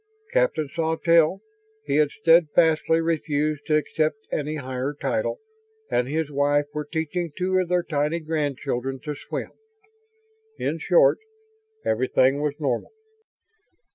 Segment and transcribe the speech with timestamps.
[0.33, 1.41] Captain Sawtelle
[1.83, 5.39] he had steadfastly refused to accept any higher title
[5.91, 9.51] and his wife were teaching two of their tiny grandchildren to swim.
[10.57, 11.19] In short,
[11.85, 12.91] everything was normal.